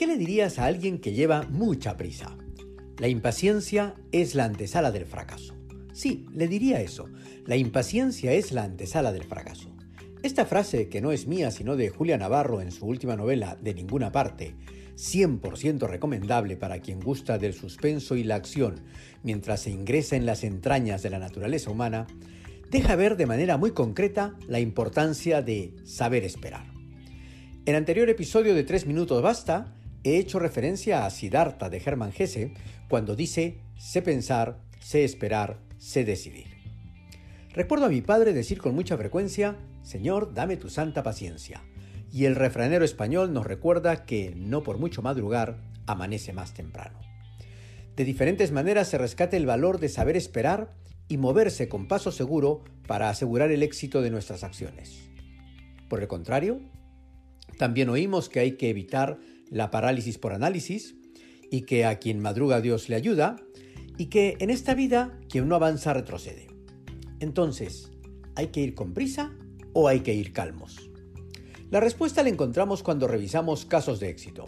qué 0.00 0.06
le 0.06 0.16
dirías 0.16 0.58
a 0.58 0.64
alguien 0.64 0.98
que 0.98 1.12
lleva 1.12 1.42
mucha 1.50 1.98
prisa? 1.98 2.34
La 2.96 3.08
impaciencia 3.08 3.96
es 4.12 4.34
la 4.34 4.46
antesala 4.46 4.92
del 4.92 5.04
fracaso. 5.04 5.54
Sí, 5.92 6.24
le 6.32 6.48
diría 6.48 6.80
eso. 6.80 7.10
La 7.44 7.56
impaciencia 7.56 8.32
es 8.32 8.50
la 8.50 8.62
antesala 8.62 9.12
del 9.12 9.24
fracaso. 9.24 9.76
Esta 10.22 10.46
frase, 10.46 10.88
que 10.88 11.02
no 11.02 11.12
es 11.12 11.26
mía 11.26 11.50
sino 11.50 11.76
de 11.76 11.90
Julia 11.90 12.16
Navarro 12.16 12.62
en 12.62 12.72
su 12.72 12.86
última 12.86 13.14
novela 13.14 13.58
De 13.60 13.74
ninguna 13.74 14.10
parte, 14.10 14.54
100% 14.96 15.86
recomendable 15.86 16.56
para 16.56 16.78
quien 16.78 16.98
gusta 16.98 17.36
del 17.36 17.52
suspenso 17.52 18.16
y 18.16 18.24
la 18.24 18.36
acción 18.36 18.80
mientras 19.22 19.60
se 19.60 19.70
ingresa 19.70 20.16
en 20.16 20.24
las 20.24 20.44
entrañas 20.44 21.02
de 21.02 21.10
la 21.10 21.18
naturaleza 21.18 21.70
humana, 21.70 22.06
deja 22.70 22.96
ver 22.96 23.18
de 23.18 23.26
manera 23.26 23.58
muy 23.58 23.72
concreta 23.72 24.34
la 24.48 24.60
importancia 24.60 25.42
de 25.42 25.74
saber 25.84 26.24
esperar. 26.24 26.72
En 27.66 27.74
anterior 27.74 28.08
episodio 28.08 28.54
de 28.54 28.64
3 28.64 28.86
minutos 28.86 29.20
basta, 29.22 29.76
he 30.04 30.18
hecho 30.18 30.38
referencia 30.38 31.04
a 31.04 31.10
Siddhartha 31.10 31.68
de 31.68 31.82
Hermann 31.84 32.12
Hesse 32.16 32.52
cuando 32.88 33.16
dice, 33.16 33.58
sé 33.78 34.02
pensar, 34.02 34.58
sé 34.80 35.04
esperar, 35.04 35.58
sé 35.78 36.04
decidir. 36.04 36.46
Recuerdo 37.52 37.86
a 37.86 37.90
mi 37.90 38.00
padre 38.00 38.32
decir 38.32 38.60
con 38.60 38.74
mucha 38.74 38.96
frecuencia, 38.96 39.56
Señor, 39.82 40.34
dame 40.34 40.56
tu 40.56 40.68
santa 40.68 41.02
paciencia. 41.02 41.62
Y 42.12 42.24
el 42.24 42.36
refranero 42.36 42.84
español 42.84 43.32
nos 43.32 43.46
recuerda 43.46 44.04
que 44.04 44.34
no 44.36 44.62
por 44.62 44.78
mucho 44.78 45.02
madrugar 45.02 45.58
amanece 45.86 46.32
más 46.32 46.54
temprano. 46.54 46.98
De 47.96 48.04
diferentes 48.04 48.52
maneras 48.52 48.88
se 48.88 48.98
rescata 48.98 49.36
el 49.36 49.46
valor 49.46 49.78
de 49.78 49.88
saber 49.88 50.16
esperar 50.16 50.74
y 51.08 51.16
moverse 51.16 51.68
con 51.68 51.88
paso 51.88 52.12
seguro 52.12 52.62
para 52.86 53.10
asegurar 53.10 53.50
el 53.50 53.62
éxito 53.62 54.00
de 54.00 54.10
nuestras 54.10 54.44
acciones. 54.44 55.10
Por 55.88 56.00
el 56.00 56.08
contrario, 56.08 56.60
también 57.58 57.88
oímos 57.88 58.28
que 58.28 58.40
hay 58.40 58.52
que 58.52 58.70
evitar 58.70 59.18
la 59.50 59.70
parálisis 59.70 60.18
por 60.18 60.32
análisis 60.32 60.96
y 61.50 61.62
que 61.62 61.84
a 61.84 61.98
quien 61.98 62.20
madruga 62.20 62.60
Dios 62.60 62.88
le 62.88 62.96
ayuda 62.96 63.36
y 63.98 64.06
que 64.06 64.36
en 64.38 64.50
esta 64.50 64.74
vida 64.74 65.18
quien 65.28 65.48
no 65.48 65.56
avanza 65.56 65.92
retrocede. 65.92 66.46
Entonces, 67.18 67.90
¿hay 68.34 68.48
que 68.48 68.60
ir 68.60 68.74
con 68.74 68.94
prisa 68.94 69.32
o 69.72 69.88
hay 69.88 70.00
que 70.00 70.14
ir 70.14 70.32
calmos? 70.32 70.90
La 71.70 71.80
respuesta 71.80 72.22
la 72.22 72.30
encontramos 72.30 72.82
cuando 72.82 73.06
revisamos 73.06 73.64
casos 73.64 74.00
de 74.00 74.08
éxito. 74.08 74.46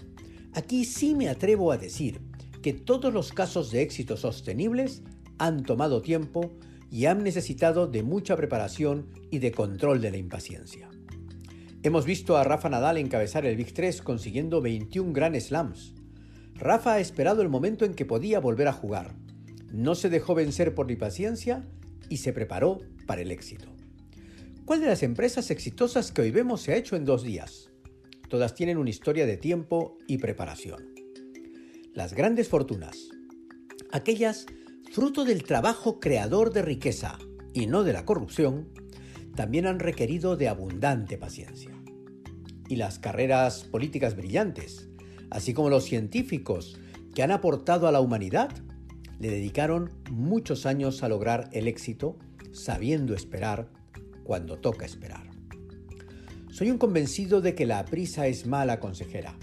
Aquí 0.55 0.85
sí 0.85 1.15
me 1.15 1.29
atrevo 1.29 1.71
a 1.71 1.79
decir 1.79 2.21
que 2.63 2.73
todos 2.73 3.13
los 3.13 3.33
casos 3.33 3.71
de 3.71 3.83
éxito 3.83 4.17
sostenibles 4.17 5.03
han 5.39 5.65
tomado 5.65 6.03
tiempo 6.03 6.53
y 6.91 7.07
han 7.07 7.23
necesitado 7.23 7.87
de 7.87 8.03
mucha 8.03 8.37
preparación 8.37 9.09
y 9.31 9.39
de 9.39 9.53
control 9.53 10.01
de 10.01 10.11
la 10.11 10.19
impaciencia. 10.19 10.91
Hemos 11.85 12.07
visto 12.07 12.37
a 12.37 12.45
Rafa 12.45 12.69
Nadal 12.69 12.97
encabezar 12.97 13.45
el 13.45 13.57
Big 13.57 13.75
3 13.75 14.03
consiguiendo 14.03 14.61
21 14.61 15.13
Grand 15.13 15.37
Slams. 15.41 15.95
Rafa 16.55 16.95
ha 16.95 17.01
esperado 17.01 17.43
el 17.43 17.49
momento 17.49 17.85
en 17.85 17.95
que 17.95 18.05
podía 18.05 18.39
volver 18.39 18.69
a 18.69 18.73
jugar. 18.73 19.17
No 19.73 19.97
se 19.97 20.09
dejó 20.09 20.37
vencer 20.37 20.77
por 20.77 20.87
la 20.87 20.93
impaciencia 20.93 21.67
y 22.09 22.19
se 22.19 22.33
preparó 22.33 22.79
para 23.05 23.23
el 23.23 23.33
éxito. 23.33 23.67
¿Cuál 24.65 24.81
de 24.81 24.87
las 24.87 25.03
empresas 25.03 25.51
exitosas 25.51 26.13
que 26.13 26.23
hoy 26.23 26.31
vemos 26.31 26.63
se 26.63 26.73
ha 26.73 26.77
hecho 26.77 26.95
en 26.95 27.05
dos 27.05 27.25
días? 27.25 27.73
Todas 28.29 28.55
tienen 28.55 28.79
una 28.79 28.91
historia 28.91 29.27
de 29.27 29.37
tiempo 29.37 29.99
y 30.07 30.19
preparación. 30.19 30.95
Las 31.95 32.15
grandes 32.15 32.49
fortunas, 32.49 33.09
aquellas 33.91 34.47
fruto 34.93 35.25
del 35.25 35.43
trabajo 35.43 35.99
creador 35.99 36.53
de 36.53 36.63
riqueza 36.63 37.19
y 37.53 37.67
no 37.67 37.83
de 37.83 37.93
la 37.93 38.05
corrupción, 38.05 38.69
también 39.35 39.67
han 39.67 39.79
requerido 39.79 40.37
de 40.37 40.49
abundante 40.49 41.19
paciencia. 41.19 41.71
Y 42.69 42.77
las 42.77 42.99
carreras 42.99 43.65
políticas 43.65 44.17
brillantes, 44.17 44.89
así 45.31 45.55
como 45.55 45.71
los 45.71 45.85
científicos 45.85 46.79
que 47.15 47.23
han 47.23 47.31
aportado 47.31 47.87
a 47.87 47.93
la 47.93 48.01
humanidad, 48.01 48.51
le 49.19 49.31
dedicaron 49.31 49.91
muchos 50.11 50.67
años 50.67 51.03
a 51.03 51.09
lograr 51.09 51.49
el 51.53 51.69
éxito 51.69 52.19
sabiendo 52.53 53.15
esperar 53.15 53.69
cuando 54.25 54.59
toca 54.59 54.85
esperar. 54.85 55.31
Soy 56.51 56.71
un 56.71 56.79
convencido 56.79 57.41
de 57.41 57.55
que 57.55 57.67
la 57.67 57.85
prisa 57.85 58.27
es 58.27 58.47
mala 58.47 58.79
consejera 58.79 59.39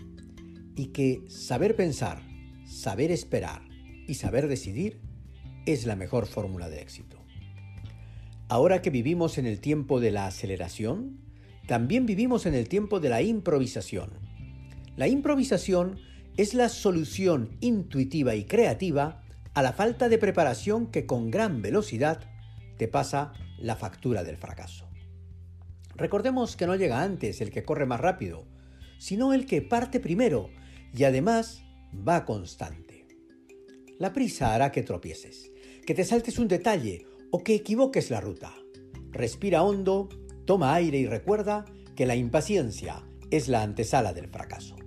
y 0.76 0.88
que 0.88 1.24
saber 1.28 1.76
pensar, 1.76 2.22
saber 2.66 3.12
esperar 3.12 3.64
y 4.08 4.16
saber 4.16 4.48
decidir 4.48 5.02
es 5.66 5.86
la 5.86 5.96
mejor 5.96 6.28
fórmula 6.28 6.70
de 6.70 6.82
éxito. 6.82 7.19
Ahora 8.50 8.82
que 8.82 8.90
vivimos 8.90 9.38
en 9.38 9.46
el 9.46 9.60
tiempo 9.60 10.00
de 10.00 10.10
la 10.10 10.26
aceleración, 10.26 11.20
también 11.68 12.08
vivimos 12.08 12.48
en 12.48 12.56
el 12.56 12.68
tiempo 12.68 13.00
de 13.00 13.10
la 13.10 13.22
improvisación. 13.22 14.10
La 14.98 15.08
improvisación 15.08 16.00
es 16.36 16.56
la 16.56 16.68
solución 16.68 17.56
intuitiva 17.60 18.34
y 18.34 18.46
creativa 18.46 19.22
a 19.54 19.62
la 19.62 19.72
falta 19.72 20.10
de 20.10 20.18
preparación 20.18 20.88
que 20.88 21.06
con 21.06 21.30
gran 21.30 21.62
velocidad 21.62 22.22
te 22.80 22.88
pasa 22.88 23.34
la 23.60 23.76
factura 23.76 24.24
del 24.24 24.38
fracaso. 24.38 24.90
Recordemos 25.96 26.56
que 26.56 26.66
no 26.66 26.76
llega 26.76 27.04
antes 27.04 27.42
el 27.42 27.52
que 27.52 27.64
corre 27.64 27.86
más 27.86 28.00
rápido, 28.00 28.48
sino 28.98 29.32
el 29.34 29.46
que 29.46 29.62
parte 29.62 30.00
primero 30.00 30.50
y 30.92 31.04
además 31.04 31.62
va 31.94 32.26
constante. 32.26 33.06
La 34.00 34.12
prisa 34.12 34.56
hará 34.56 34.72
que 34.72 34.82
tropieces, 34.82 35.52
que 35.86 35.94
te 35.94 36.04
saltes 36.04 36.40
un 36.40 36.48
detalle 36.48 37.06
o 37.32 37.44
que 37.44 37.56
equivoques 37.56 38.10
la 38.10 38.22
ruta. 38.22 38.54
Respira 39.12 39.64
hondo, 39.64 40.10
toma 40.46 40.74
aire 40.74 40.98
y 40.98 41.06
recuerda 41.06 41.66
que 41.96 42.06
la 42.06 42.16
impaciencia 42.16 43.04
es 43.32 43.48
la 43.48 43.62
antesala 43.62 44.14
del 44.14 44.28
fracaso. 44.28 44.79